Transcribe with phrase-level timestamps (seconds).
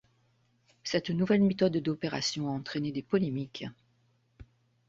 [0.83, 3.65] Cette nouvelle méthode d'opération a entraîné des polémiques.